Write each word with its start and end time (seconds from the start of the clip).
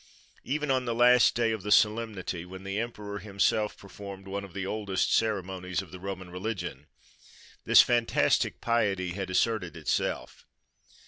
Even 0.43 0.71
on 0.71 0.85
the 0.85 0.95
last 0.95 1.35
day 1.35 1.51
of 1.51 1.61
the 1.61 1.71
solemnity, 1.71 2.43
when 2.43 2.63
the 2.63 2.79
emperor 2.79 3.19
himself 3.19 3.77
performed 3.77 4.27
one 4.27 4.43
of 4.43 4.53
the 4.55 4.65
oldest 4.65 5.13
ceremonies 5.13 5.83
of 5.83 5.91
the 5.91 5.99
Roman 5.99 6.31
religion, 6.31 6.87
this 7.65 7.83
fantastic 7.83 8.59
piety 8.61 9.11
had 9.11 9.29
asserted 9.29 9.77
itself. 9.77 10.47